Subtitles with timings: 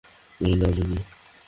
[0.41, 0.99] এই নাও, জিনি।